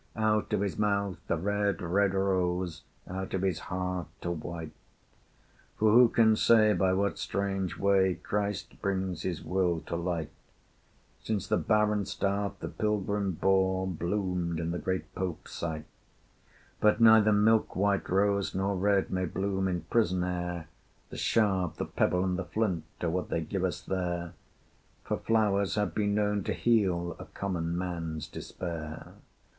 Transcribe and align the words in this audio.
Out 0.17 0.51
of 0.51 0.61
his 0.61 0.79
mouth 0.79 1.19
a 1.29 1.37
red, 1.37 1.79
red 1.79 2.15
rose! 2.15 2.81
Out 3.07 3.35
of 3.35 3.43
his 3.43 3.59
heart 3.59 4.07
a 4.23 4.31
white! 4.31 4.71
For 5.77 5.91
who 5.91 6.09
can 6.09 6.35
say 6.35 6.73
by 6.73 6.91
what 6.93 7.19
strange 7.19 7.77
way, 7.77 8.15
Christ 8.15 8.81
brings 8.81 9.21
his 9.21 9.43
will 9.43 9.81
to 9.81 9.95
light, 9.95 10.31
Since 11.21 11.45
the 11.45 11.57
barren 11.57 12.07
staff 12.07 12.53
the 12.59 12.67
pilgrim 12.67 13.33
bore 13.33 13.85
Bloomed 13.85 14.59
in 14.59 14.71
the 14.71 14.79
great 14.79 15.13
Pope's 15.13 15.51
sight? 15.51 15.85
But 16.79 16.99
neither 16.99 17.31
milk 17.31 17.75
white 17.75 18.09
rose 18.09 18.55
nor 18.55 18.75
red 18.75 19.11
May 19.11 19.25
bloom 19.25 19.67
in 19.67 19.81
prison 19.81 20.23
air; 20.23 20.67
The 21.11 21.17
shard, 21.17 21.75
the 21.75 21.85
pebble, 21.85 22.23
and 22.23 22.39
the 22.39 22.45
flint, 22.45 22.85
Are 23.01 23.09
what 23.11 23.29
they 23.29 23.41
give 23.41 23.63
us 23.63 23.81
there: 23.81 24.33
For 25.03 25.17
flowers 25.17 25.75
have 25.75 25.93
been 25.93 26.15
known 26.15 26.43
to 26.45 26.53
heal 26.53 27.15
A 27.19 27.25
common 27.25 27.77
man's 27.77 28.27
despair. 28.27 29.13